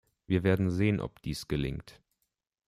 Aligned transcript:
Wir 0.25 0.41
werden 0.41 0.71
sehen, 0.71 0.99
ob 0.99 1.21
dies 1.21 1.47
gelingt. 1.47 2.01